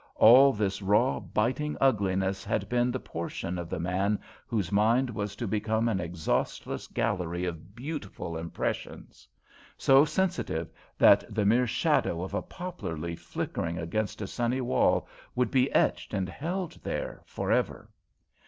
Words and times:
All 0.15 0.51
this 0.51 0.81
raw, 0.81 1.19
biting 1.19 1.77
ugliness 1.79 2.43
had 2.43 2.67
been 2.67 2.89
the 2.89 2.99
portion 2.99 3.59
of 3.59 3.69
the 3.69 3.79
man 3.79 4.17
whose 4.47 4.71
mind 4.71 5.11
was 5.11 5.35
to 5.35 5.47
become 5.47 5.87
an 5.87 5.99
exhaustless 5.99 6.87
gallery 6.87 7.45
of 7.45 7.75
beautiful 7.75 8.35
impressions 8.35 9.27
so 9.77 10.03
sensitive 10.03 10.71
that 10.97 11.23
the 11.31 11.45
mere 11.45 11.67
shadow 11.67 12.23
of 12.23 12.33
a 12.33 12.41
poplar 12.41 12.97
leaf 12.97 13.21
flickering 13.21 13.77
against 13.77 14.23
a 14.23 14.25
sunny 14.25 14.59
wall 14.59 15.07
would 15.35 15.51
be 15.51 15.71
etched 15.71 16.15
and 16.15 16.27
held 16.29 16.79
there 16.81 17.21
for 17.27 17.51
ever. 17.51 17.87